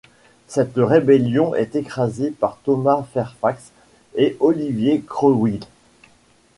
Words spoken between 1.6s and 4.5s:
écrasée par Thomas Fairfax et